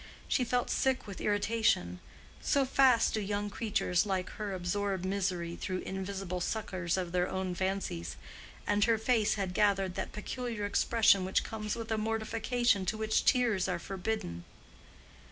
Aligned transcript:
She 0.27 0.43
felt 0.43 0.71
sick 0.71 1.05
with 1.05 1.21
irritation—so 1.21 2.65
fast 2.65 3.13
do 3.13 3.21
young 3.21 3.51
creatures 3.51 4.03
like 4.03 4.31
her 4.31 4.51
absorb 4.55 5.05
misery 5.05 5.55
through 5.55 5.81
invisible 5.81 6.41
suckers 6.41 6.97
of 6.97 7.11
their 7.11 7.29
own 7.29 7.53
fancies—and 7.53 8.85
her 8.85 8.97
face 8.97 9.35
had 9.35 9.53
gathered 9.53 9.93
that 9.93 10.11
peculiar 10.11 10.65
expression 10.65 11.23
which 11.23 11.43
comes 11.43 11.75
with 11.75 11.91
a 11.91 11.99
mortification 11.99 12.83
to 12.87 12.97
which 12.97 13.25
tears 13.25 13.67
are 13.67 13.77
forbidden. 13.77 14.43